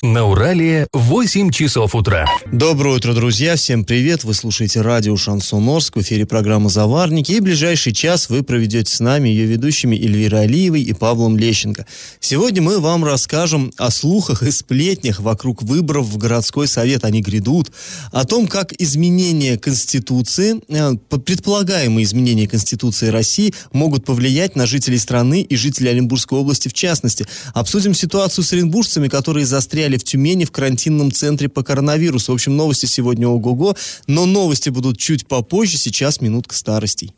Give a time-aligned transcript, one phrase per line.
[0.00, 2.24] На Урале 8 часов утра.
[2.52, 3.56] Доброе утро, друзья.
[3.56, 4.22] Всем привет.
[4.22, 5.96] Вы слушаете радио Шансон Орск.
[5.96, 7.32] В эфире программа «Заварники».
[7.32, 11.84] И ближайший час вы проведете с нами ее ведущими Эльвирой Алиевой и Павлом Лещенко.
[12.20, 17.04] Сегодня мы вам расскажем о слухах и сплетнях вокруг выборов в городской совет.
[17.04, 17.72] Они грядут.
[18.12, 25.42] О том, как изменения Конституции, э, предполагаемые изменения Конституции России могут повлиять на жителей страны
[25.42, 27.26] и жителей Оренбургской области в частности.
[27.52, 32.32] Обсудим ситуацию с оренбуржцами, которые застряли застряли в Тюмени в карантинном центре по коронавирусу.
[32.32, 33.74] В общем, новости сегодня ого-го,
[34.06, 37.14] но новости будут чуть попозже, сейчас минутка старостей.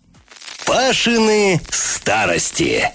[0.67, 2.91] Пашины старости.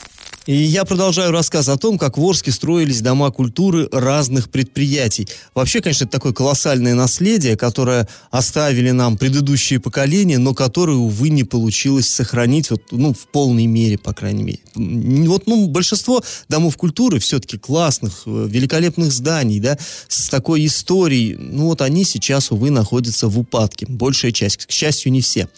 [0.46, 5.28] И я продолжаю рассказ о том, как в Орске строились дома культуры разных предприятий.
[5.56, 11.46] Вообще, конечно, это такое колоссальное наследие, которое оставили нам предыдущие поколения, но которое, увы, не
[11.46, 14.60] получилось сохранить вот, ну, в полной мере, по крайней мере.
[14.76, 21.66] Вот, ну, большинство домов культуры все-таки классных, э, великолепных зданий, да, с такой историей, ну,
[21.66, 23.88] вот они сейчас, увы, находятся в упадке.
[23.90, 25.50] Большая часть, к счастью, не все.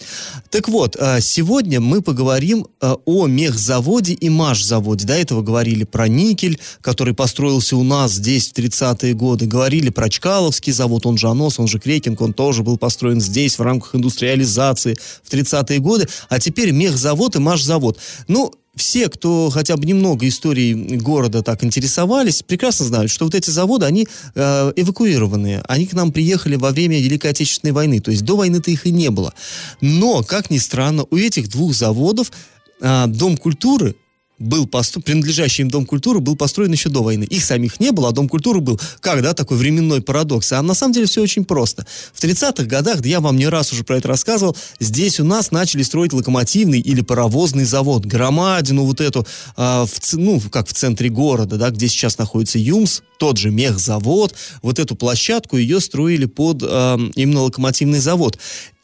[0.49, 5.05] Так вот, а, сегодня мы поговорим э, о мехзаводе и машзаводе заводе.
[5.05, 9.45] До этого говорили про никель, который построился у нас здесь в 30-е годы.
[9.45, 13.57] Говорили про Чкаловский завод, он же Анос, он же Крекинг, он тоже был построен здесь
[13.57, 16.07] в рамках индустриализации в 30-е годы.
[16.29, 17.97] А теперь мехзавод и машзавод.
[18.27, 23.49] Ну, все, кто хотя бы немного истории города так интересовались, прекрасно знают, что вот эти
[23.49, 25.63] заводы, они э, эвакуированные.
[25.67, 27.99] Они к нам приехали во время Великой Отечественной войны.
[27.99, 29.33] То есть до войны-то их и не было.
[29.81, 32.31] Но, как ни странно, у этих двух заводов
[32.79, 33.95] э, Дом культуры
[34.39, 35.01] был постро...
[35.01, 37.23] принадлежащий им Дом культуры был построен еще до войны.
[37.23, 38.79] Их самих не было, а Дом культуры был.
[38.99, 40.51] Как, да, такой временной парадокс.
[40.53, 41.85] А на самом деле все очень просто.
[42.13, 45.51] В 30-х годах, да я вам не раз уже про это рассказывал, здесь у нас
[45.51, 48.05] начали строить локомотивный или паровозный завод.
[48.05, 53.01] Громадину вот эту, э, в, ну, как в центре города, да, где сейчас находится ЮМС,
[53.17, 58.37] тот же мехзавод, вот эту площадку ее строили под э, именно локомотивный завод.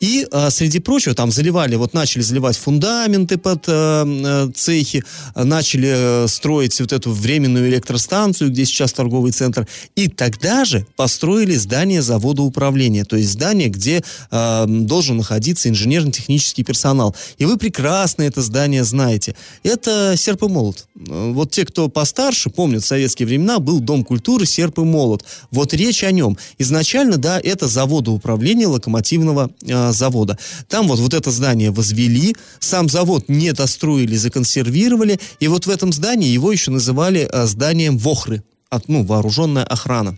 [0.03, 5.01] И, э, среди прочего, там заливали, вот начали заливать фундаменты под э, э цехи,
[5.33, 9.65] начали э, строить вот эту временную электростанцию, где сейчас торговый центр.
[9.95, 16.65] И тогда же построили здание завода управления, то есть здание, где э, должен находиться инженерно-технический
[16.65, 17.15] персонал.
[17.37, 19.35] И вы прекрасно это здание знаете.
[19.63, 20.85] Это серп и молот.
[20.95, 25.23] Вот те, кто постарше, помнят советские времена, был Дом культуры «Серп и молот».
[25.51, 26.37] Вот речь о нем.
[26.57, 30.37] Изначально, да, это заводоуправление локомотивного э, завода.
[30.67, 35.93] Там вот, вот это здание возвели, сам завод не достроили, законсервировали, и вот в этом
[35.93, 40.17] здании его еще называли э, зданием Вохры, от, ну, вооруженная охрана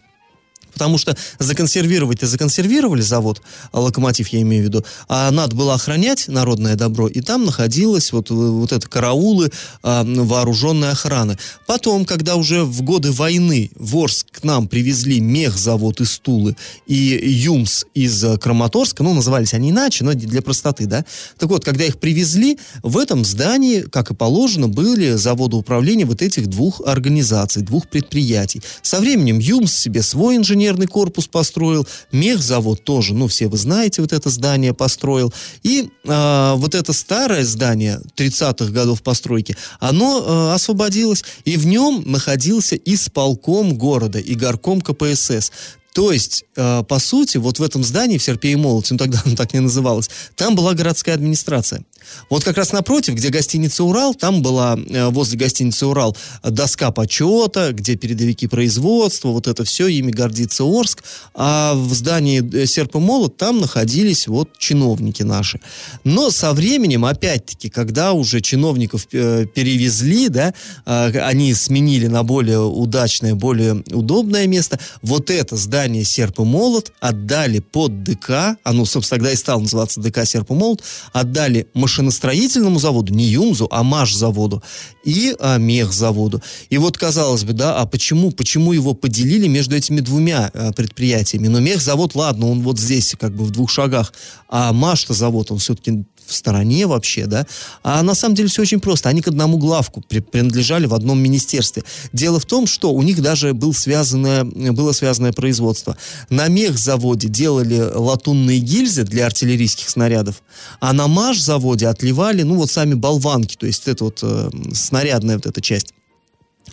[0.76, 3.42] потому что законсервировать и законсервировали завод,
[3.72, 8.12] а локомотив я имею в виду, а надо было охранять народное добро, и там находилась
[8.12, 11.38] вот, вот это караулы а, вооруженной охраны.
[11.66, 16.96] Потом, когда уже в годы войны в Орск к нам привезли мехзавод из Тулы и
[16.96, 21.06] ЮМС из э, Краматорска, ну, назывались они иначе, но для простоты, да.
[21.38, 26.22] Так вот, когда их привезли, в этом здании, как и положено, были заводы управления вот
[26.22, 28.62] этих двух организаций, двух предприятий.
[28.82, 34.02] Со временем ЮМС себе свой инженер инженерный корпус построил, мехзавод тоже, ну, все вы знаете,
[34.02, 35.34] вот это здание построил.
[35.64, 42.04] И э, вот это старое здание 30-х годов постройки, оно э, освободилось, и в нем
[42.06, 45.52] находился исполком города и горком КПСС.
[45.96, 49.22] То есть, э, по сути, вот в этом здании, в Серпе и Молоте, ну тогда
[49.26, 51.86] оно так не называлось, там была городская администрация.
[52.30, 57.72] Вот как раз напротив, где гостиница «Урал», там была э, возле гостиницы «Урал» доска почета,
[57.72, 61.02] где передовики производства, вот это все, ими гордится Орск.
[61.34, 65.62] А в здании э, «Серп и Молот» там находились вот чиновники наши.
[66.04, 70.54] Но со временем, опять-таки, когда уже чиновников э, перевезли, да,
[70.86, 76.44] э, они сменили на более удачное, более удобное место, вот это здание здание «Серп и
[76.44, 80.82] молот» отдали под ДК, оно, собственно, тогда и стало называться ДК «Серп и молот»,
[81.14, 84.64] отдали машиностроительному заводу, не ЮМЗу, а МАШ-заводу
[85.04, 86.42] и а, мехзаводу.
[86.72, 91.50] И вот, казалось бы, да, а почему, почему его поделили между этими двумя а, предприятиями?
[91.50, 94.12] Но мехзавод, ладно, он вот здесь, как бы в двух шагах,
[94.50, 97.46] а МАШ-то завод, он все-таки в стороне вообще, да.
[97.84, 99.10] А на самом деле все очень просто.
[99.10, 101.84] Они к одному главку при, принадлежали в одном министерстве.
[102.14, 105.98] Дело в том, что у них даже был связанное, было связанное производство.
[106.30, 110.42] На мехзаводе делали латунные гильзы для артиллерийских снарядов,
[110.80, 115.46] а на МАШ-заводе отливали, ну, вот сами болванки, то есть это вот э, снарядная вот
[115.46, 115.94] эта часть.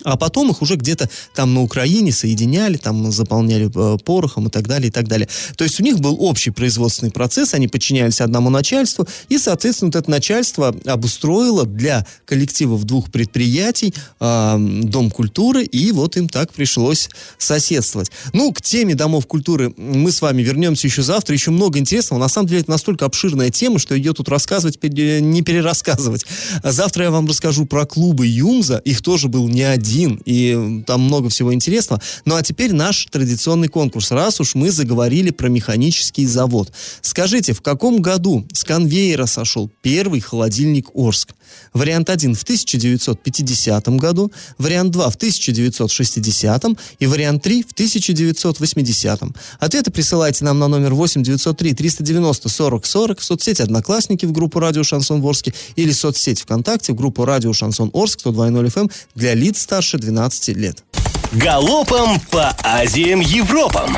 [0.03, 4.67] А потом их уже где-то там на Украине соединяли, там заполняли э, порохом и так
[4.67, 5.27] далее, и так далее.
[5.55, 9.95] То есть у них был общий производственный процесс, они подчинялись одному начальству, и, соответственно, вот
[9.95, 17.09] это начальство обустроило для коллективов двух предприятий э, Дом культуры, и вот им так пришлось
[17.37, 18.11] соседствовать.
[18.33, 22.19] Ну, к теме Домов культуры мы с вами вернемся еще завтра, еще много интересного.
[22.19, 26.25] На самом деле это настолько обширная тема, что ее тут рассказывать, не перерассказывать.
[26.63, 31.01] Завтра я вам расскажу про клубы Юмза, их тоже был не один один, и там
[31.01, 32.01] много всего интересного.
[32.23, 34.11] Ну а теперь наш традиционный конкурс.
[34.11, 36.71] Раз уж мы заговорили про механический завод.
[37.01, 41.33] Скажите, в каком году с конвейера сошел первый холодильник Орск?
[41.73, 46.63] Вариант 1 в 1950 году, вариант 2 в 1960
[46.99, 49.21] и вариант 3 в 1980.
[49.59, 54.59] Ответы присылайте нам на номер 8 903 390 40 40 в соцсети «Одноклассники» в группу
[54.59, 59.65] «Радио Шансон Ворске» или соцсеть ВКонтакте в группу «Радио Шансон Орск» 102.0 FM для лиц
[59.73, 60.83] старше 12 лет.
[61.31, 63.97] Галопом по Азиям Европам!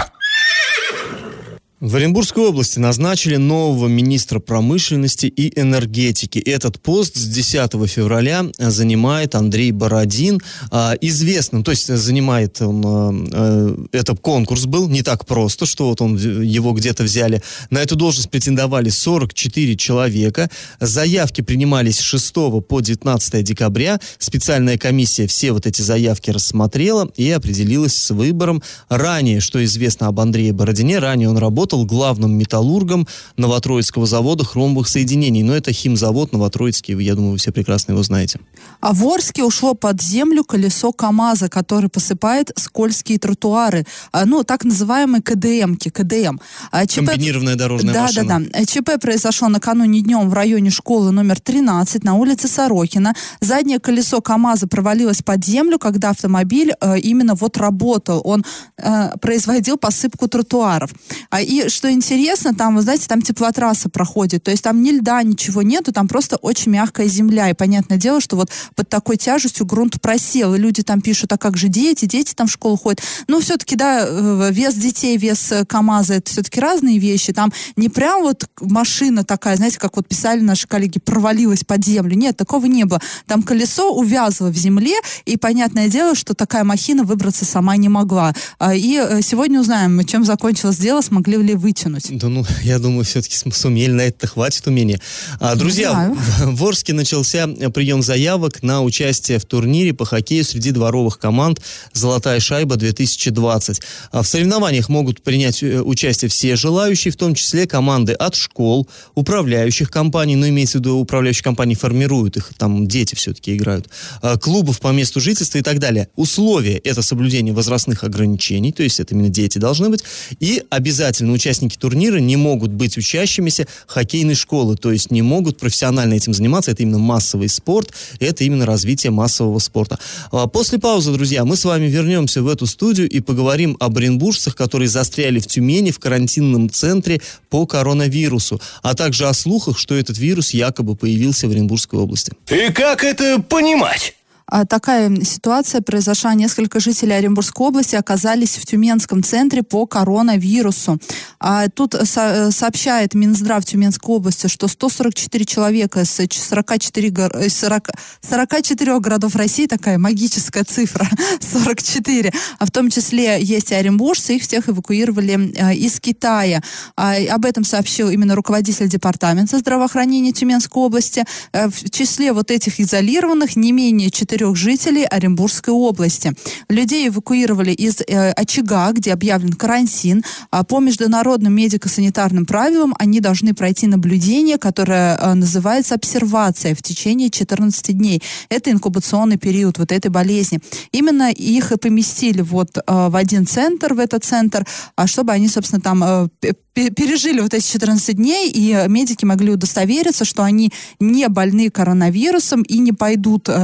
[1.85, 6.39] В Оренбургской области назначили нового министра промышленности и энергетики.
[6.39, 10.41] Этот пост с 10 февраля занимает Андрей Бородин.
[10.71, 15.89] А, известным, то есть занимает он, а, а, это конкурс был, не так просто, что
[15.89, 17.43] вот он его где-то взяли.
[17.69, 20.49] На эту должность претендовали 44 человека.
[20.79, 22.33] Заявки принимались с 6
[22.67, 23.99] по 19 декабря.
[24.17, 28.63] Специальная комиссия все вот эти заявки рассмотрела и определилась с выбором.
[28.89, 33.07] Ранее, что известно об Андрее Бородине, ранее он работал работал главным металлургом
[33.37, 35.43] Новотроицкого завода хромовых соединений.
[35.43, 38.39] Но это химзавод Новотроицкий, я думаю, вы все прекрасно его знаете.
[38.81, 43.85] А в Орске ушло под землю колесо КАМАЗа, который посыпает скользкие тротуары.
[44.11, 46.39] А, ну, так называемые КДМки, КДМ.
[46.71, 47.05] А, ЧП...
[47.05, 48.27] Комбинированная дорожная да, машина.
[48.27, 48.65] Да, да, да.
[48.65, 53.13] ЧП произошло накануне днем в районе школы номер 13 на улице Сорокина.
[53.41, 58.21] Заднее колесо КАМАЗа провалилось под землю, когда автомобиль э, именно вот работал.
[58.23, 58.43] Он
[58.77, 60.91] э, производил посыпку тротуаров.
[61.29, 65.21] А, и что интересно, там, вы знаете, там теплотрасса проходит, то есть там ни льда,
[65.23, 67.49] ничего нету, там просто очень мягкая земля.
[67.49, 70.55] И понятное дело, что вот под такой тяжестью грунт просел.
[70.55, 72.05] И люди там пишут, а как же дети?
[72.05, 73.01] Дети там в школу ходят.
[73.27, 77.33] Ну, все-таки, да, э, вес детей, вес э, КАМАЗа, это все-таки разные вещи.
[77.33, 82.15] Там не прям вот машина такая, знаете, как вот писали наши коллеги, провалилась под землю.
[82.15, 83.01] Нет, такого не было.
[83.27, 84.95] Там колесо увязло в земле,
[85.25, 88.33] и понятное дело, что такая махина выбраться сама не могла.
[88.59, 92.17] А, и э, сегодня узнаем, чем закончилось дело, смогли ли вытянуть?
[92.17, 94.99] Да ну, я думаю, все-таки сумели, на это хватит умения.
[95.39, 101.19] А, друзья, в Орске начался прием заявок на участие в турнире по хоккею среди дворовых
[101.19, 101.61] команд
[101.93, 103.81] «Золотая шайба-2020».
[104.11, 108.87] А в соревнованиях могут принять э, участие все желающие, в том числе команды от школ,
[109.15, 113.89] управляющих компаний, ну, имеется в виду, управляющие компании формируют их, там дети все-таки играют,
[114.21, 116.09] а, клубов по месту жительства и так далее.
[116.15, 120.03] Условия– это соблюдение возрастных ограничений, то есть это именно дети должны быть,
[120.39, 126.13] и обязательно участники турнира не могут быть учащимися хоккейной школы, то есть не могут профессионально
[126.15, 126.71] этим заниматься.
[126.71, 129.99] Это именно массовый спорт, это именно развитие массового спорта.
[130.31, 134.55] А, после паузы, друзья, мы с вами вернемся в эту студию и поговорим о оренбуржцах,
[134.55, 140.17] которые застряли в Тюмени в карантинном центре по коронавирусу, а также о слухах, что этот
[140.17, 142.31] вирус якобы появился в Оренбургской области.
[142.49, 144.15] И как это понимать?
[144.47, 146.33] А, такая ситуация произошла.
[146.35, 150.99] Несколько жителей Оренбургской области оказались в Тюменском центре по коронавирусу.
[151.39, 157.89] А тут со сообщает Минздрав Тюменской области, что 144 человека из 44, 40,
[158.21, 161.07] 44 городов России, такая магическая цифра,
[161.39, 166.61] 44, а в том числе есть и оренбуржцы, их всех эвакуировали э, из Китая.
[166.95, 171.25] А, об этом сообщил именно руководитель департамента здравоохранения Тюменской области.
[171.51, 176.33] Э, в числе вот этих изолированных не менее 4 четырех жителей Оренбургской области.
[176.67, 180.23] Людей эвакуировали из э, очага, где объявлен карантин.
[180.51, 187.29] А по международным медико-санитарным правилам они должны пройти наблюдение, которое э, называется обсервация в течение
[187.29, 188.21] 14 дней.
[188.49, 190.59] Это инкубационный период вот этой болезни.
[190.91, 194.65] Именно их и поместили вот э, в один центр, в этот центр,
[194.97, 196.27] а чтобы они, собственно, там э,
[196.75, 202.79] пережили вот эти 14 дней, и медики могли удостовериться, что они не больны коронавирусом и
[202.79, 203.63] не пойдут э,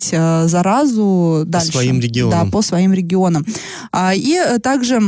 [0.00, 1.68] разносить э, заразу дальше.
[1.68, 2.46] По своим регионам.
[2.46, 3.46] Да, по своим регионам.
[3.92, 5.00] А, и э, также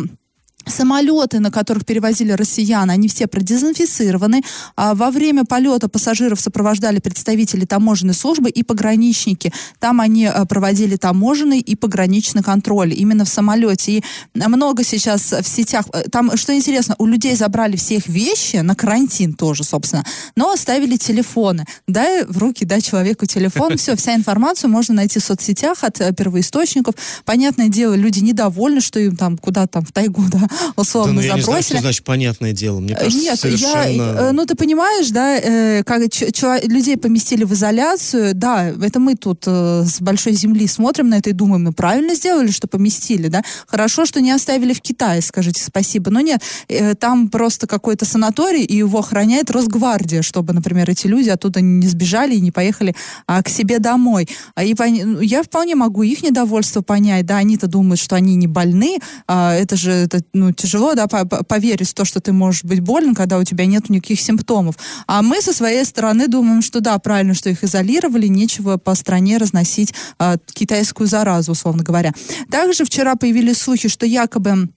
[0.67, 4.43] Самолеты, на которых перевозили россиян, они все продезинфицированы.
[4.77, 9.53] А во время полета пассажиров сопровождали представители таможенной службы и пограничники.
[9.79, 13.93] Там они а, проводили таможенный и пограничный контроль именно в самолете.
[13.93, 14.05] И
[14.35, 15.87] много сейчас в сетях.
[15.93, 20.05] Э, там, что интересно, у людей забрали все их вещи на карантин тоже, собственно,
[20.37, 21.65] но оставили телефоны.
[21.87, 26.13] Дай в руки, дай человеку телефон, все, вся информацию можно найти в соцсетях от э,
[26.13, 26.95] первоисточников.
[27.25, 31.27] Понятное дело, люди недовольны, что им там куда-то там в тайгу, да, условно да, ну,
[31.27, 31.35] я.
[31.35, 32.81] Не знаю, что значит понятное дело.
[32.81, 33.83] Мне кажется, Нет, совершенно...
[33.85, 36.03] я, э, ну ты понимаешь, да, э, как
[36.65, 41.31] людей поместили в изоляцию, да, это мы тут э, с большой земли смотрим на это
[41.31, 45.63] и думаем, ну правильно сделали, что поместили, да, хорошо, что не оставили в Китае, скажите
[45.63, 46.43] спасибо, но нет,
[46.99, 52.35] там просто какой-то санаторий, и его охраняет Росгвардия, чтобы, например, эти люди оттуда не сбежали
[52.35, 52.95] и не поехали
[53.27, 54.29] а, к себе домой.
[54.55, 55.21] А, и пон...
[55.21, 59.77] Я вполне могу их недовольство понять, да, они-то думают, что они не больны, а, это
[59.77, 63.45] же это, ну, тяжело, да, поверить в то, что ты можешь быть болен, когда у
[63.45, 64.77] тебя нет никаких симптомов.
[65.07, 69.39] А мы со своей стороны думаем, что да, правильно, что их изолировали, нечего по стране
[69.39, 72.13] разносить э, китайскую заразу, условно говоря.
[72.51, 74.69] Также вчера появились слухи, что якобы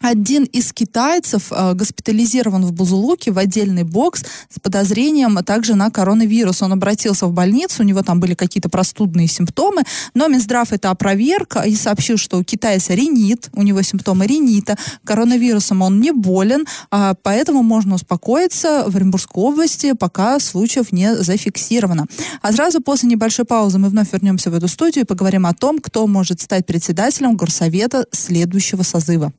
[0.00, 6.62] один из китайцев э, госпитализирован в Бузулуке в отдельный бокс с подозрением также на коронавирус.
[6.62, 9.82] Он обратился в больницу, у него там были какие-то простудные симптомы,
[10.14, 15.82] но Минздрав это опроверг и сообщил, что у китайца ринит, у него симптомы ринита, коронавирусом
[15.82, 22.06] он не болен, а поэтому можно успокоиться в Оренбургской области, пока случаев не зафиксировано.
[22.42, 25.78] А сразу после небольшой паузы мы вновь вернемся в эту студию и поговорим о том,
[25.78, 29.32] кто может стать председателем горсовета следующего созыва.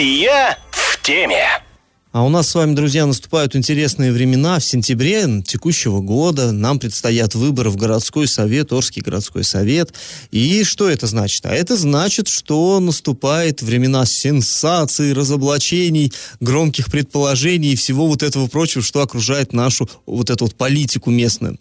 [0.00, 1.60] Я в теме.
[2.18, 4.58] А у нас с вами, друзья, наступают интересные времена.
[4.58, 9.94] В сентябре текущего года нам предстоят выборы в городской совет, Орский городской совет.
[10.32, 11.46] И что это значит?
[11.46, 18.82] А это значит, что наступает времена сенсаций, разоблачений, громких предположений и всего вот этого прочего,
[18.82, 21.56] что окружает нашу вот эту вот политику местную.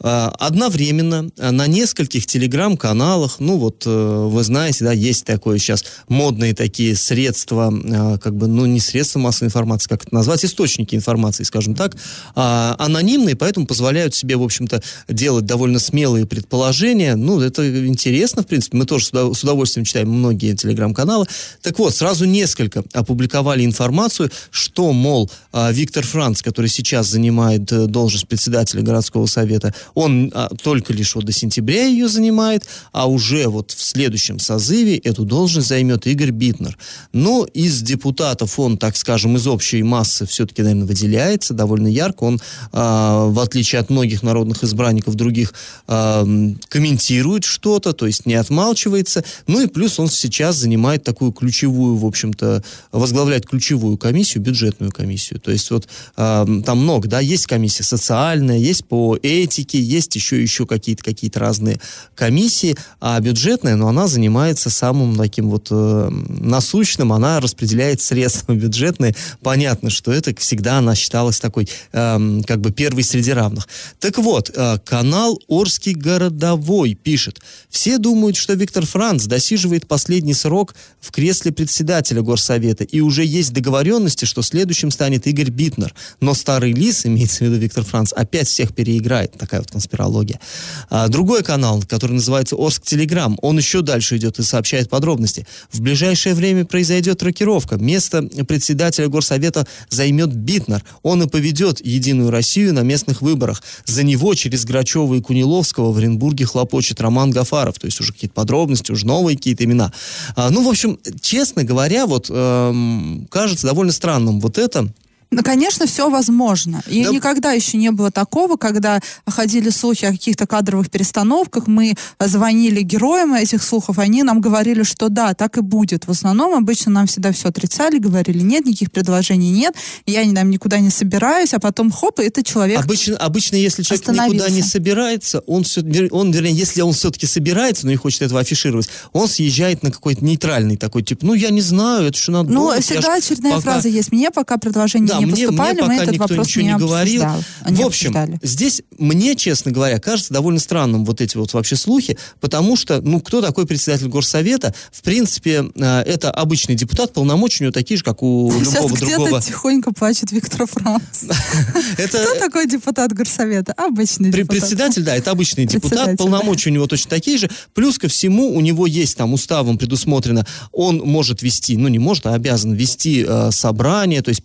[0.00, 6.54] А, одновременно на нескольких телеграм-каналах, ну вот э, вы знаете, да, есть такое сейчас модные
[6.54, 11.44] такие средства, а, как бы, ну не средства массовой информации, как это назвать, источники информации,
[11.44, 11.96] скажем так,
[12.34, 17.16] а, анонимные, поэтому позволяют себе, в общем-то, делать довольно смелые предположения.
[17.16, 18.76] Ну, это интересно, в принципе.
[18.78, 21.26] Мы тоже с удовольствием читаем многие телеграм-каналы.
[21.62, 27.86] Так вот, сразу несколько опубликовали информацию, что, мол, а, Виктор Франц, который сейчас занимает э,
[27.86, 33.48] должность председателя городского совета, он а, только лишь вот до сентября ее занимает, а уже
[33.48, 36.76] вот в следующем созыве эту должность займет Игорь Битнер.
[37.12, 42.24] Но из депутатов он, так скажем, из общей общей массы все-таки, наверное, выделяется довольно ярко.
[42.24, 42.40] Он, э,
[42.72, 45.54] в отличие от многих народных избранников других,
[45.88, 49.24] э, комментирует что-то, то есть не отмалчивается.
[49.46, 55.40] Ну и плюс он сейчас занимает такую ключевую, в общем-то, возглавляет ключевую комиссию, бюджетную комиссию.
[55.40, 60.42] То есть вот э, там много, да, есть комиссия социальная, есть по этике, есть еще,
[60.42, 61.78] еще какие-то какие разные
[62.14, 69.14] комиссии, а бюджетная, но она занимается самым таким вот э, насущным, она распределяет средства бюджетные,
[69.42, 73.68] понятно, понятно, что это всегда она считалась такой, эм, как бы первой среди равных.
[74.00, 77.40] Так вот, э, канал Орский городовой пишет.
[77.68, 83.52] Все думают, что Виктор Франц досиживает последний срок в кресле председателя горсовета, и уже есть
[83.52, 85.94] договоренности, что следующим станет Игорь Битнер.
[86.20, 89.32] Но старый лис, имеется в виду Виктор Франц, опять всех переиграет.
[89.32, 90.40] Такая вот конспирология.
[90.88, 95.46] А, другой канал, который называется Орск Телеграм, он еще дальше идет и сообщает подробности.
[95.70, 97.76] В ближайшее время произойдет рокировка.
[97.76, 100.84] Место председателя горсовета место займет Битнер.
[101.02, 103.62] Он и поведет Единую Россию на местных выборах.
[103.84, 107.78] За него через Грачева и Куниловского в Оренбурге хлопочет Роман Гафаров.
[107.78, 109.92] То есть уже какие-то подробности, уже новые какие-то имена.
[110.36, 114.88] А, ну, в общем, честно говоря, вот эм, кажется довольно странным вот это,
[115.30, 116.82] ну, конечно, все возможно.
[116.86, 117.10] И да.
[117.10, 123.34] никогда еще не было такого, когда ходили слухи о каких-то кадровых перестановках, мы звонили героям
[123.34, 126.06] этих слухов, они нам говорили, что да, так и будет.
[126.06, 129.74] В основном обычно нам всегда все отрицали, говорили, нет, никаких предложений нет,
[130.06, 134.08] я там никуда не собираюсь, а потом хоп, и это человек Обычно, обычно если человек
[134.08, 138.40] никуда не собирается, он, все, он, вернее, если он все-таки собирается, но не хочет этого
[138.40, 142.50] афишировать, он съезжает на какой-то нейтральный такой, тип, ну, я не знаю, это что надо
[142.50, 143.62] Ну, думать, всегда очередная пока...
[143.62, 146.78] фраза есть, мне пока предложение да, не мне, поступали, мне пока никто ничего не, не
[146.78, 147.22] говорил.
[147.22, 148.38] обсуждал- не в общем, обсуждали.
[148.42, 153.20] здесь мне, честно говоря, кажется довольно странным вот эти вот вообще слухи, потому что, ну,
[153.20, 154.74] кто такой председатель горсовета?
[154.92, 158.88] В принципе, э, это обычный депутат, полномочия у него такие же, как у Сейчас любого
[158.94, 159.42] где-то другого.
[159.42, 161.24] тихонько плачет Виктор Франц.
[161.96, 163.72] Кто такой депутат горсовета?
[163.76, 164.48] Обычный депутат.
[164.48, 167.50] Председатель, да, это обычный депутат, полномочия у него точно такие же.
[167.74, 172.26] Плюс ко всему, у него есть там уставом предусмотрено, он может вести, ну не может,
[172.26, 174.42] а обязан вести э, собрания, то есть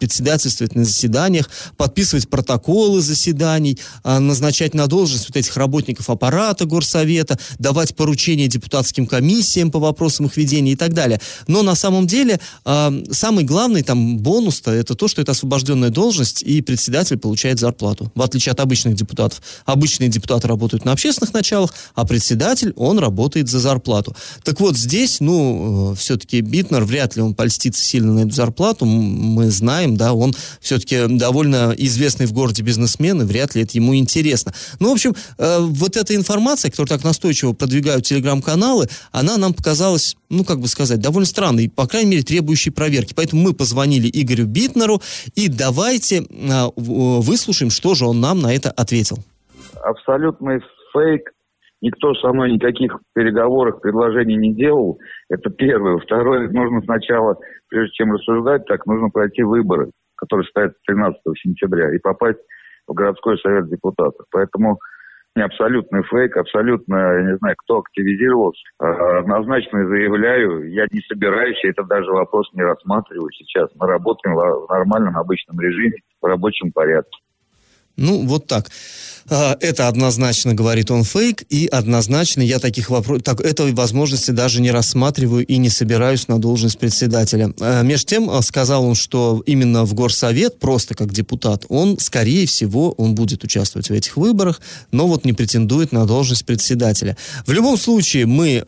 [0.63, 7.38] председательствовать на заседаниях, подписывать протоколы заседаний, э, назначать на должность вот этих работников аппарата горсовета,
[7.60, 11.20] давать поручения депутатским комиссиям по вопросам их ведения и так далее.
[11.48, 16.43] Но на самом деле э, самый главный там бонус-то это то, что это освобожденная должность,
[16.43, 19.41] и председатель получает зарплату, в отличие от обычных депутатов.
[19.65, 24.15] Обычные депутаты работают на общественных началах, а председатель, он работает за зарплату.
[24.43, 29.51] Так вот, здесь, ну, все-таки Битнер, вряд ли он польстится сильно на эту зарплату, мы
[29.51, 34.53] знаем, да, он все-таки довольно известный в городе бизнесмен, и вряд ли это ему интересно.
[34.79, 40.15] Ну, в общем, э, вот эта информация, которую так настойчиво продвигают телеграм-каналы, она нам показалась,
[40.29, 43.13] ну, как бы сказать, довольно странной, по крайней мере, требующей проверки.
[43.15, 45.01] Поэтому мы позвонили Игорю Битнеру,
[45.36, 46.24] и давайте э,
[46.75, 49.17] выслушаем, что же он нам на это ответил.
[49.83, 50.62] абсолютный
[50.93, 51.31] фейк.
[51.81, 55.00] Никто со мной никаких переговоров, предложений не делал.
[55.29, 55.98] Это первое.
[55.98, 57.36] Второе, нужно сначала,
[57.67, 62.39] прежде чем рассуждать, так нужно пройти выборы, которые стоят 13 сентября, и попасть
[62.88, 64.25] в городской совет депутатов.
[64.32, 64.79] Поэтому
[65.36, 68.62] не абсолютный фейк, абсолютно, я не знаю, кто активизировался.
[68.79, 73.70] А, Однозначно заявляю, я не собираюсь, я это даже вопрос не рассматриваю сейчас.
[73.75, 77.17] Мы работаем в нормальном обычном режиме, в рабочем порядке.
[77.96, 78.70] Ну, вот так.
[79.30, 84.62] А, Это однозначно, говорит он, фейк, и однозначно я таких вопросов, так, этой возможности даже
[84.62, 87.54] не рассматриваю и не собираюсь на должность председателя.
[87.60, 92.46] А, Меж тем, а, сказал он, что именно в горсовет, просто как депутат, он, скорее
[92.48, 94.60] всего, он будет участвовать в этих выборах,
[94.92, 97.16] но вот не претендует на должность председателя.
[97.46, 98.64] В любом случае, мы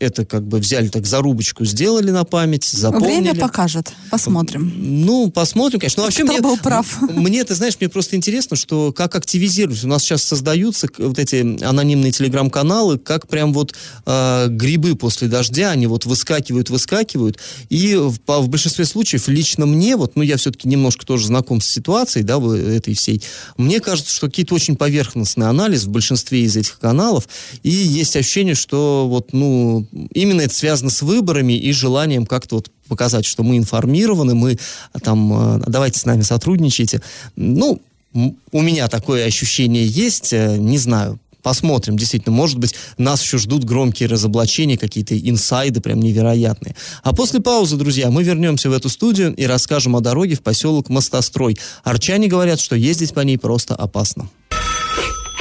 [0.00, 3.20] это как бы взяли так зарубочку, сделали на память, запомнили.
[3.20, 3.92] Время покажет.
[4.10, 4.72] Посмотрим.
[4.76, 6.02] Ну, посмотрим, конечно.
[6.02, 7.00] Но вообще Кто мне, был прав?
[7.14, 9.82] Мне, ты знаешь, мне просто интересно, что как активизировать.
[9.84, 13.74] У нас сейчас создаются вот эти анонимные телеграм-каналы, как прям вот
[14.06, 17.38] э, грибы после дождя, они вот выскакивают, выскакивают.
[17.68, 21.60] И в, по- в большинстве случаев лично мне, вот, ну, я все-таки немножко тоже знаком
[21.60, 23.22] с ситуацией, да, этой всей,
[23.56, 27.28] мне кажется, что какие-то очень поверхностный анализ в большинстве из этих каналов,
[27.62, 32.70] и есть ощущение, что вот, ну, именно это связано с выборами и желанием как-то вот
[32.88, 34.58] показать, что мы информированы, мы
[34.92, 37.02] а, там, э, давайте с нами сотрудничайте.
[37.36, 37.80] Ну,
[38.14, 43.64] у меня такое ощущение есть, э, не знаю, Посмотрим, действительно, может быть, нас еще ждут
[43.64, 46.74] громкие разоблачения, какие-то инсайды прям невероятные.
[47.02, 50.88] А после паузы, друзья, мы вернемся в эту студию и расскажем о дороге в поселок
[50.88, 51.56] Мостострой.
[51.84, 54.28] Арчане говорят, что ездить по ней просто опасно.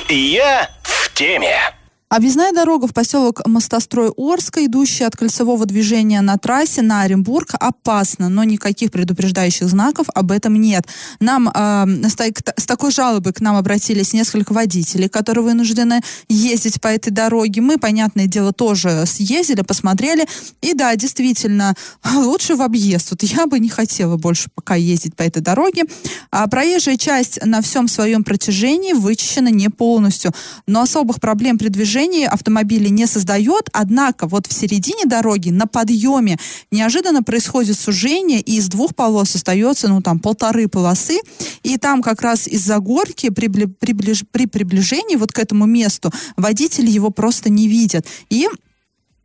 [0.07, 1.76] Я в теме.
[2.09, 8.29] Объездная дорога в поселок Мостострой Орска, идущая от кольцевого движения на трассе на Оренбург, опасна,
[8.29, 10.87] но никаких предупреждающих знаков об этом нет.
[11.19, 16.87] Нам э, с, с такой жалобой к нам обратились несколько водителей, которые вынуждены ездить по
[16.87, 17.59] этой дороге.
[17.59, 20.25] Мы, понятное дело, тоже съездили, посмотрели.
[20.61, 21.75] И да, действительно,
[22.15, 23.11] лучше в объезд.
[23.11, 25.83] Вот я бы не хотела больше пока ездить по этой дороге.
[26.31, 30.31] А проезжая часть на всем своем протяжении вычищена не полностью.
[30.67, 33.69] Но особых проблем при движении автомобили не создает.
[33.73, 36.37] Однако вот в середине дороги на подъеме
[36.71, 41.19] неожиданно происходит сужение, и из двух полос остается, ну, там, полторы полосы.
[41.63, 46.11] И там как раз из-за горки при, бли- приближ- при приближении вот к этому месту
[46.35, 48.05] водители его просто не видят.
[48.29, 48.47] И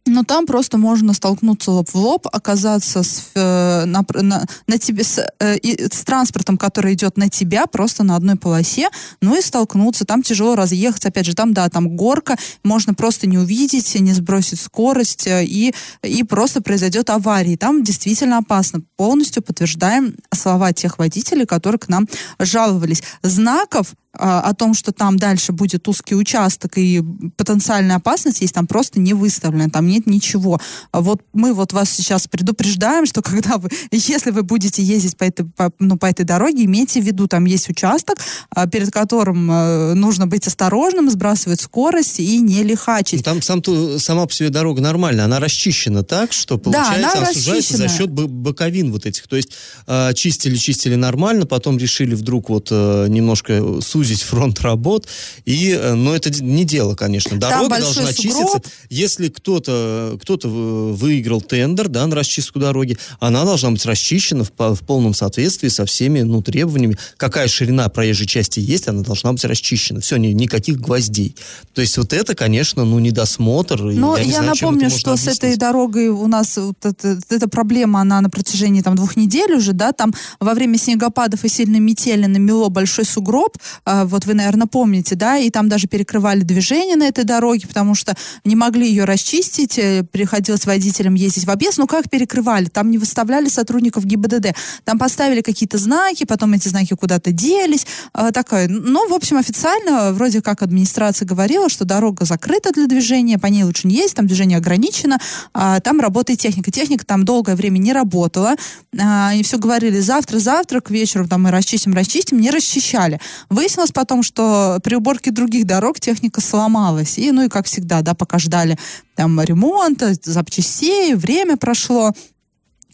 [0.06, 5.04] но там просто можно столкнуться лоб в лоб, оказаться с, э, на, на, на тебе
[5.04, 8.88] с, э, с транспортом, который идет на тебя, просто на одной полосе,
[9.20, 10.04] ну и столкнуться.
[10.04, 11.06] Там тяжело разъехать.
[11.06, 15.72] Опять же, там, да, там горка, можно просто не увидеть, не сбросить скорость, э, и,
[16.02, 17.56] и просто произойдет авария.
[17.56, 18.80] Там действительно опасно.
[18.96, 22.08] Полностью подтверждаем слова тех водителей, которые к нам
[22.40, 23.02] жаловались.
[23.22, 27.02] Знаков о том, что там дальше будет узкий участок и
[27.36, 30.60] потенциальная опасность есть, там просто не выставлено, там нет ничего.
[30.90, 35.24] А Вот мы вот вас сейчас предупреждаем, что когда вы, если вы будете ездить по
[35.24, 38.18] этой, по, ну, по этой дороге, имейте в виду, там есть участок,
[38.50, 43.24] а, перед которым э, нужно быть осторожным, сбрасывать скорость и не лихачить.
[43.24, 47.32] Там сам, ту- сама по себе дорога нормальная, она расчищена так, что получается она она
[47.32, 49.26] сужается за счет бо- боковин вот этих.
[49.26, 49.52] То есть
[49.86, 55.06] э, чистили, чистили нормально, потом решили вдруг вот э, немножко сузить сузить фронт работ.
[55.44, 57.38] И, э, но это не дело, конечно.
[57.38, 58.16] Дорога должна сугроб.
[58.16, 58.62] чиститься.
[58.90, 64.80] Если кто-то кто выиграл тендер да, на расчистку дороги, она должна быть расчищена в, в
[64.80, 66.98] полном соответствии со всеми ну, требованиями.
[67.16, 70.00] Какая ширина проезжей части есть, она должна быть расчищена.
[70.00, 71.36] Все, ни, никаких гвоздей.
[71.74, 73.80] То есть вот это, конечно, ну, недосмотр.
[73.82, 78.00] Но я, я знаю, напомню, что с этой дорогой у нас вот это, эта проблема,
[78.00, 82.26] она на протяжении там двух недель уже, да, там во время снегопадов и сильной метели
[82.26, 87.04] намело большой сугроб, э, вот вы, наверное, помните, да, и там даже перекрывали движение на
[87.04, 91.86] этой дороге, потому что не могли ее расчистить, э, приходилось водителям ездить в объезд, ну
[91.86, 92.66] как перекрывали?
[92.66, 98.30] Там не выставляли сотрудников ГИБДД, там поставили какие-то знаки, потом эти знаки куда-то делись, э,
[98.32, 98.68] такое.
[98.68, 103.64] Ну, в общем, официально вроде как администрация говорила, что дорога закрыта для движения, по ней
[103.64, 105.18] лучше не ездить, там движение ограничено,
[105.54, 106.70] а там работает техника.
[106.70, 108.54] Техника там долгое время не работала,
[108.98, 113.20] а, и все говорили, завтра, завтра, к вечеру там мы расчистим, расчистим, не расчищали.
[113.48, 118.14] Выяснилось потом, что при уборке других дорог техника сломалась, и, ну и как всегда, да,
[118.14, 118.78] пока ждали
[119.16, 122.12] там ремонта, запчастей, время прошло,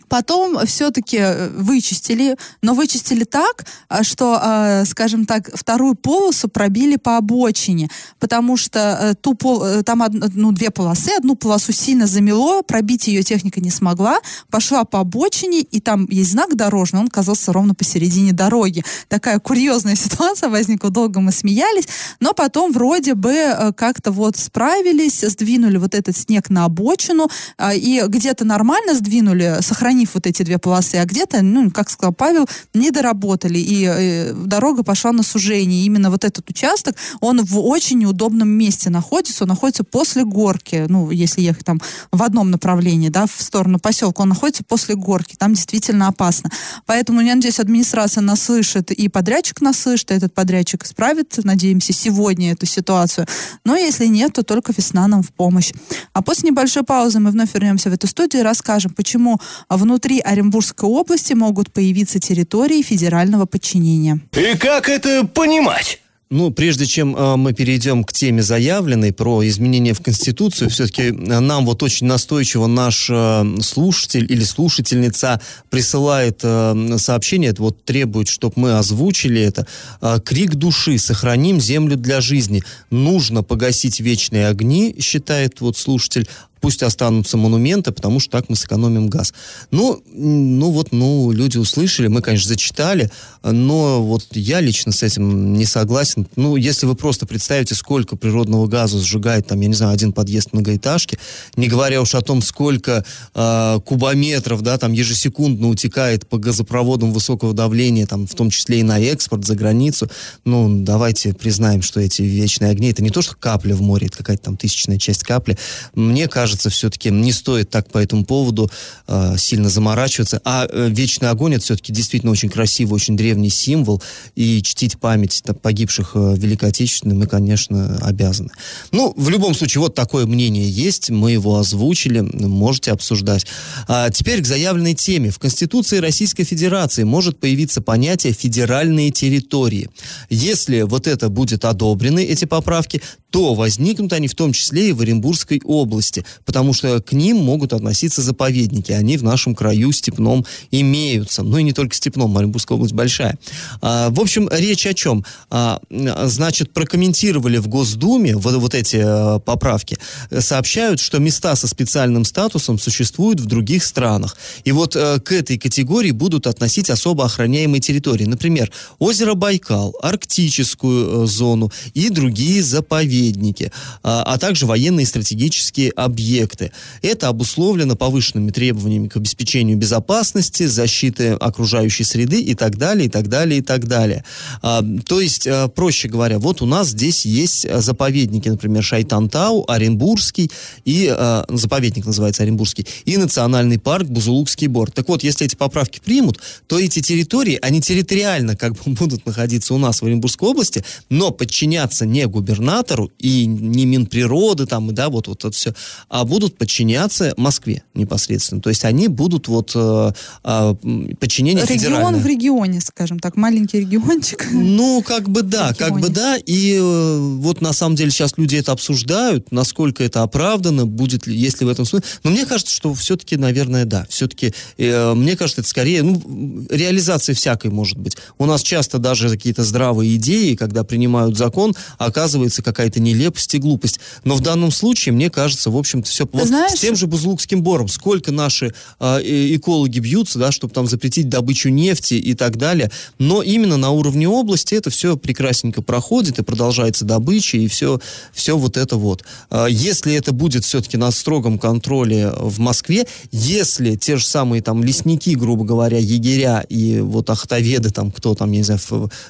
[0.08, 6.96] Потом все-таки э, вычистили, но вычистили так, а, что, а, скажем так, вторую полосу пробили
[6.96, 12.06] по обочине, потому что э, ту пол, э, там ну, две полосы, одну полосу сильно
[12.06, 14.18] замело, пробить ее техника не смогла,
[14.50, 18.84] пошла по обочине, и там есть знак дорожный, он оказался ровно посередине дороги.
[19.08, 21.88] Такая курьезная ситуация возникла, долго мы смеялись,
[22.20, 27.28] но потом вроде бы как-то вот справились, сдвинули вот этот снег на обочину,
[27.74, 32.12] и где-то нормально сдвинули, сохранили сохранив вот эти две полосы, а где-то, ну, как сказал
[32.12, 35.84] Павел, не доработали, и э, дорога пошла на сужение.
[35.84, 41.10] Именно вот этот участок, он в очень неудобном месте находится, он находится после горки, ну,
[41.10, 41.80] если ехать там
[42.12, 46.50] в одном направлении, да, в сторону поселка, он находится после горки, там действительно опасно.
[46.86, 51.92] Поэтому, я надеюсь, администрация нас слышит, и подрядчик нас слышит, и этот подрядчик исправит, надеемся,
[51.92, 53.26] сегодня эту ситуацию.
[53.64, 55.72] Но если нет, то только весна нам в помощь.
[56.12, 60.20] А после небольшой паузы мы вновь вернемся в эту студию и расскажем, почему в внутри
[60.20, 64.20] Оренбургской области могут появиться территории федерального подчинения.
[64.32, 66.00] И как это понимать?
[66.30, 71.12] Ну, прежде чем э, мы перейдем к теме заявленной про изменения в Конституцию, все-таки э,
[71.12, 78.28] нам вот очень настойчиво наш э, слушатель или слушательница присылает э, сообщение, это вот требует,
[78.28, 79.66] чтобы мы озвучили это.
[80.02, 82.62] Э, Крик души, сохраним землю для жизни.
[82.90, 86.28] Нужно погасить вечные огни, считает вот слушатель,
[86.60, 89.32] пусть останутся монументы, потому что так мы сэкономим газ.
[89.70, 93.10] Ну, ну вот, ну, люди услышали, мы, конечно, зачитали,
[93.42, 96.26] но вот я лично с этим не согласен.
[96.36, 100.52] Ну, если вы просто представите, сколько природного газа сжигает, там, я не знаю, один подъезд
[100.52, 101.18] многоэтажки,
[101.56, 107.54] не говоря уж о том, сколько э, кубометров, да, там, ежесекундно утекает по газопроводам высокого
[107.54, 110.10] давления, там, в том числе и на экспорт за границу,
[110.44, 114.18] ну, давайте признаем, что эти вечные огни, это не то, что капля в море, это
[114.18, 115.56] какая-то там тысячная часть капли.
[115.94, 118.70] Мне кажется, кажется, все-таки не стоит так по этому поводу
[119.06, 120.40] э, сильно заморачиваться.
[120.44, 124.02] А э, вечный огонь это все-таки действительно очень красивый, очень древний символ.
[124.34, 128.48] И чтить память там, погибших э, в Великой Отечественной мы, конечно, обязаны.
[128.92, 131.10] Ну, в любом случае, вот такое мнение есть.
[131.10, 133.46] Мы его озвучили, можете обсуждать.
[133.86, 135.30] А теперь к заявленной теме.
[135.30, 139.90] В Конституции Российской Федерации может появиться понятие «федеральные территории».
[140.30, 145.00] Если вот это будет одобрены, эти поправки, то возникнут они в том числе и в
[145.00, 148.92] Оренбургской области, потому что к ним могут относиться заповедники.
[148.92, 151.42] Они в нашем краю степном имеются.
[151.42, 153.38] Ну и не только степном, Оренбургская область большая.
[153.82, 155.24] А, в общем, речь о чем?
[155.50, 159.98] А, значит, прокомментировали в Госдуме вот, вот эти а, поправки.
[160.38, 164.36] Сообщают, что места со специальным статусом существуют в других странах.
[164.64, 168.24] И вот а, к этой категории будут относить особо охраняемые территории.
[168.24, 175.90] Например, озеро Байкал, арктическую а, зону и другие заповедники заповедники, а, а также военные стратегические
[175.90, 176.70] объекты.
[177.02, 183.28] Это обусловлено повышенными требованиями к обеспечению безопасности, защиты окружающей среды и так далее, и так
[183.28, 184.24] далее, и так далее.
[184.62, 190.50] А, то есть, а, проще говоря, вот у нас здесь есть заповедники, например, Шайтантау, Оренбургский,
[190.84, 194.90] и а, заповедник называется Оренбургский, и национальный парк Бузулукский бор.
[194.90, 199.74] Так вот, если эти поправки примут, то эти территории, они территориально как бы будут находиться
[199.74, 205.28] у нас в Оренбургской области, но подчиняться не губернатору, и не Минприроды там, да, вот,
[205.28, 205.74] вот это все,
[206.08, 208.60] а будут подчиняться Москве непосредственно.
[208.60, 210.12] То есть они будут вот э,
[210.44, 210.74] э,
[211.18, 212.20] подчинение Регион федеральное.
[212.20, 214.46] в регионе, скажем так, маленький региончик.
[214.52, 216.36] Ну, как бы да, как бы да.
[216.36, 221.36] И э, вот на самом деле сейчас люди это обсуждают, насколько это оправдано, будет ли,
[221.36, 222.04] есть ли в этом смысл.
[222.24, 224.06] Но мне кажется, что все-таки, наверное, да.
[224.08, 228.16] Все-таки, э, мне кажется, это скорее, ну, реализация всякой может быть.
[228.38, 234.00] У нас часто даже какие-то здравые идеи, когда принимают закон, оказывается какая-то нелепость и глупость.
[234.24, 236.28] Но в данном случае, мне кажется, в общем-то, все...
[236.32, 237.88] Вот знаешь- с тем же Бузлукским бором.
[237.88, 239.20] Сколько наши э,
[239.56, 242.90] экологи бьются, да, чтобы там запретить добычу нефти и так далее.
[243.18, 248.00] Но именно на уровне области это все прекрасненько проходит и продолжается добыча и все,
[248.32, 249.24] все вот это вот.
[249.50, 254.82] А, Если это будет все-таки на строгом контроле в Москве, если те же самые там
[254.84, 258.80] лесники, грубо говоря, егеря и вот ахтоведы, там кто там, я не знаю,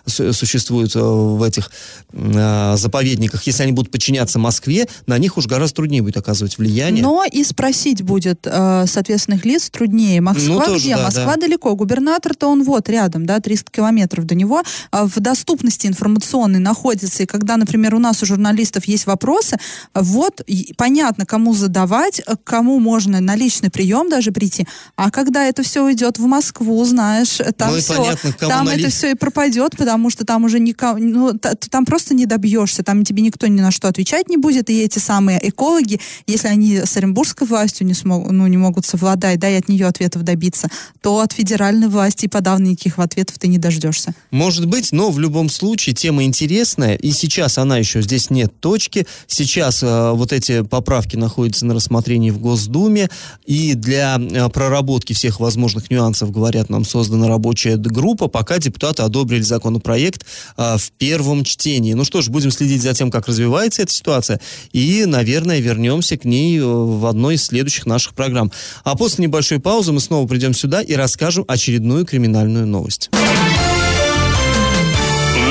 [0.06, 1.70] существует э, в этих
[2.12, 7.02] э, заповедниках, если они будут подчиняться Москве, на них уж гораздо труднее будет оказывать влияние.
[7.02, 10.20] Но и спросить будет э, соответственных лиц труднее.
[10.20, 10.96] Москва Ну, тоже где?
[10.96, 11.40] да, Москва да.
[11.40, 11.74] далеко.
[11.74, 14.62] Губернатор-то он вот рядом, да, 300 километров до него.
[14.90, 17.22] А в доступности информационной находится.
[17.22, 19.56] И когда, например, у нас у журналистов есть вопросы,
[19.94, 20.42] вот
[20.76, 24.66] понятно, кому задавать, к кому можно на личный прием даже прийти.
[24.96, 28.90] А когда это все уйдет в Москву, знаешь, там Ну все, понятно, там на это
[28.90, 33.04] все и пропадет, потому что там уже никого, ну, та- там просто не добьешься, там
[33.04, 36.96] тебе никто ни на что отвечать не будет, и эти самые экологи, если они с
[36.96, 40.68] оренбургской властью не, смогут, ну, не могут совладать, да, и от нее ответов добиться,
[41.00, 44.14] то от федеральной власти и подавно никаких ответов ты не дождешься.
[44.30, 49.06] Может быть, но в любом случае тема интересная, и сейчас она еще, здесь нет точки,
[49.26, 53.08] сейчас э, вот эти поправки находятся на рассмотрении в Госдуме,
[53.46, 59.42] и для э, проработки всех возможных нюансов, говорят, нам создана рабочая группа, пока депутаты одобрили
[59.42, 60.24] законопроект
[60.56, 61.94] э, в первом чтении.
[61.94, 63.37] Ну что ж, будем следить за тем, как развивается
[63.78, 64.40] эта ситуация,
[64.72, 68.50] и, наверное, вернемся к ней э, в одной из следующих наших программ.
[68.84, 73.10] А после небольшой паузы мы снова придем сюда и расскажем очередную криминальную новость.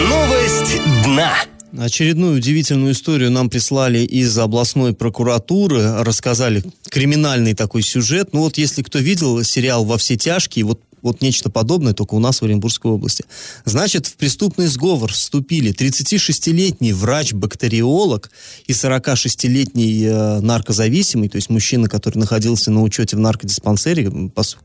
[0.09, 1.33] Новость дна.
[1.77, 8.29] Очередную удивительную историю нам прислали из областной прокуратуры, рассказали криминальный такой сюжет.
[8.31, 12.19] Ну вот если кто видел сериал «Во все тяжкие», вот вот нечто подобное, только у
[12.19, 13.25] нас в Оренбургской области.
[13.65, 18.29] Значит, в преступный сговор вступили 36-летний врач-бактериолог
[18.67, 24.11] и 46-летний э, наркозависимый, то есть мужчина, который находился на учете в наркодиспансере,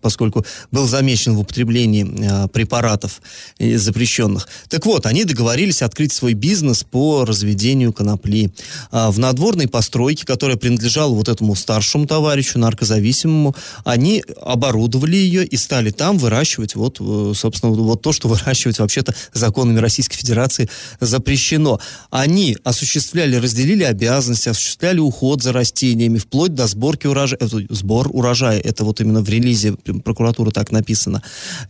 [0.01, 3.23] поскольку был замечен в употреблении э, препаратов
[3.59, 4.49] э, запрещенных.
[4.69, 8.53] Так вот, они договорились открыть свой бизнес по разведению конопли.
[8.91, 15.57] А, в надворной постройке, которая принадлежала вот этому старшему товарищу, наркозависимому, они оборудовали ее и
[15.57, 16.32] стали там выращивать
[16.75, 20.69] вот, э, собственно, вот то, что выращивать вообще-то законами Российской Федерации
[21.01, 21.81] запрещено.
[22.11, 28.61] Они осуществляли, разделили обязанности, осуществляли уход за растениями, вплоть до сборки урожая, э, сбор урожая.
[28.61, 29.73] Это вот именно в релизе
[30.05, 31.23] прокуратуры так написано.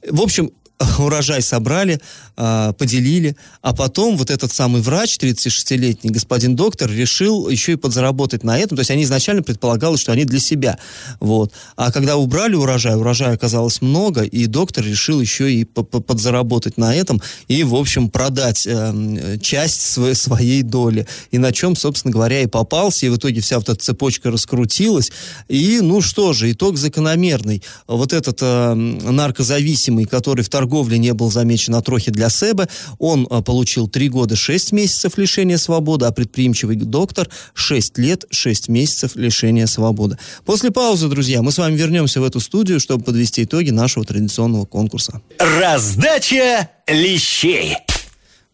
[0.09, 0.51] В общем,
[0.99, 2.01] урожай собрали,
[2.37, 8.42] а, поделили, а потом вот этот самый врач, 36-летний господин доктор, решил еще и подзаработать
[8.42, 8.77] на этом.
[8.77, 10.79] То есть они изначально предполагалось, что они для себя.
[11.21, 11.53] Вот.
[11.77, 16.79] А когда убрали урожай, урожая оказалось много, и доктор решил еще и по- по- подзаработать
[16.79, 21.07] на этом и, в общем, продать эм, часть сво- своей доли.
[21.31, 25.12] И на чем, собственно говоря, и попался, и в итоге вся вот эта цепочка раскрутилась.
[25.49, 27.62] И, ну что же, итог закономерный.
[27.87, 33.27] Вот этот э, наркозависимый, который в торговле не был замечен от Рохи для Себа, он
[33.31, 39.17] э, получил 3 года 6 месяцев лишения свободы, а предприимчивый доктор 6 лет 6 месяцев
[39.17, 40.19] лишения свободы.
[40.45, 44.65] После паузы, друзья, мы с вами вернемся в эту студию, чтобы подвести итоги нашего традиционного
[44.65, 45.21] конкурса.
[45.39, 47.77] Раздача лещей.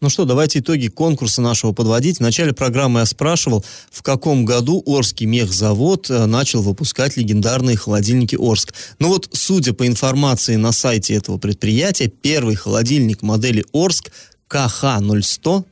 [0.01, 2.17] Ну что, давайте итоги конкурса нашего подводить.
[2.17, 8.37] В начале программы я спрашивал, в каком году Орский мехзавод э, начал выпускать легендарные холодильники
[8.39, 8.73] Орск.
[8.99, 14.09] Ну вот, судя по информации на сайте этого предприятия, первый холодильник модели Орск
[14.49, 15.65] КХ-0100,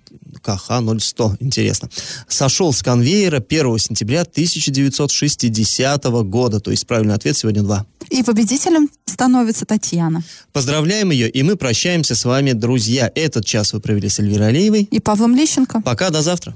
[0.43, 1.89] КХ-0100, интересно,
[2.27, 6.59] сошел с конвейера 1 сентября 1960 года.
[6.59, 7.85] То есть правильный ответ сегодня два.
[8.09, 10.23] И победителем становится Татьяна.
[10.53, 13.11] Поздравляем ее, и мы прощаемся с вами, друзья.
[13.15, 14.83] Этот час вы провели с Эльвирой Алиевой.
[14.83, 15.81] И Павлом Лещенко.
[15.81, 16.55] Пока, до завтра.